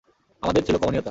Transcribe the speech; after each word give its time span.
আমাদের 0.43 0.61
ছিল 0.63 0.75
কমনীয়তা! 0.75 0.99